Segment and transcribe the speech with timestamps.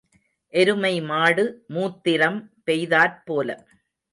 [0.53, 1.45] எருமை மாடு
[1.69, 3.49] மூத்திரம் பெய்தாற் போல.